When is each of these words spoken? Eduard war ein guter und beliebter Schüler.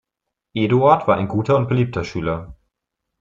Eduard 0.55 1.07
war 1.07 1.17
ein 1.17 1.27
guter 1.27 1.55
und 1.57 1.67
beliebter 1.67 2.03
Schüler. 2.03 2.55